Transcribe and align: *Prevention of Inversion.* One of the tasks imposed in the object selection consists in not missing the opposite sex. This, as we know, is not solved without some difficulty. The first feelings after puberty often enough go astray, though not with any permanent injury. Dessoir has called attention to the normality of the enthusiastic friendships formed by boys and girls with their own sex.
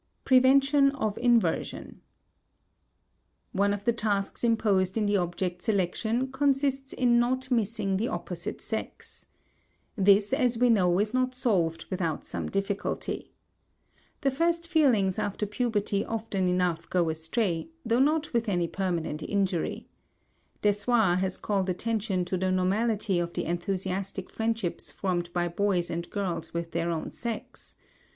*Prevention 0.25 0.89
of 0.93 1.15
Inversion.* 1.19 2.01
One 3.51 3.71
of 3.71 3.85
the 3.85 3.93
tasks 3.93 4.43
imposed 4.43 4.97
in 4.97 5.05
the 5.05 5.17
object 5.17 5.61
selection 5.61 6.31
consists 6.31 6.91
in 6.91 7.19
not 7.19 7.51
missing 7.51 7.97
the 7.97 8.07
opposite 8.07 8.61
sex. 8.61 9.27
This, 9.95 10.33
as 10.33 10.57
we 10.57 10.71
know, 10.71 10.97
is 10.97 11.13
not 11.13 11.35
solved 11.35 11.85
without 11.91 12.25
some 12.25 12.49
difficulty. 12.49 13.31
The 14.21 14.31
first 14.31 14.67
feelings 14.67 15.19
after 15.19 15.45
puberty 15.45 16.03
often 16.03 16.47
enough 16.47 16.89
go 16.89 17.07
astray, 17.11 17.69
though 17.85 17.99
not 17.99 18.33
with 18.33 18.49
any 18.49 18.67
permanent 18.67 19.21
injury. 19.21 19.87
Dessoir 20.63 21.17
has 21.17 21.37
called 21.37 21.69
attention 21.69 22.25
to 22.25 22.37
the 22.37 22.49
normality 22.49 23.19
of 23.19 23.33
the 23.33 23.45
enthusiastic 23.45 24.31
friendships 24.31 24.89
formed 24.91 25.31
by 25.31 25.47
boys 25.47 25.91
and 25.91 26.09
girls 26.09 26.55
with 26.55 26.71
their 26.71 26.89
own 26.89 27.11
sex. 27.11 27.75